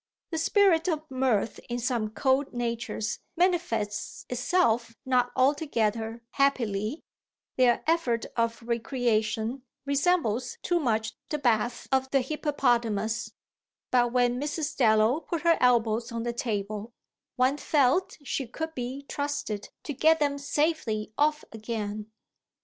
[0.31, 7.03] The spirit of mirth in some cold natures manifests itself not altogether happily,
[7.55, 13.31] their effort of recreation resembles too much the bath of the hippopotamus;
[13.91, 14.75] but when Mrs.
[14.75, 16.93] Dallow put her elbows on the table
[17.35, 22.09] one felt she could be trusted to get them safely off again.